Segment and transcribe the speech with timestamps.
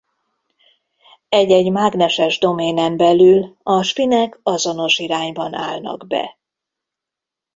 [1.29, 6.37] Egy-egy mágneses doménen belül a spinek azonos irányban állnak be.